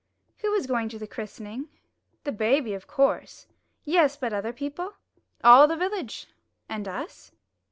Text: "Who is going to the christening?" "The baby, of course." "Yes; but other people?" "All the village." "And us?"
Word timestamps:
"Who 0.37 0.51
is 0.55 0.65
going 0.65 0.89
to 0.89 0.97
the 0.97 1.05
christening?" 1.05 1.69
"The 2.23 2.31
baby, 2.31 2.73
of 2.73 2.87
course." 2.87 3.45
"Yes; 3.85 4.15
but 4.17 4.33
other 4.33 4.51
people?" 4.51 4.95
"All 5.43 5.67
the 5.67 5.77
village." 5.77 6.25
"And 6.67 6.87
us?" 6.87 7.31